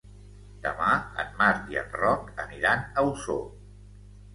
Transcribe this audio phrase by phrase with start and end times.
[0.63, 0.87] Demà
[1.25, 3.51] en Marc i en Roc aniran a Osor.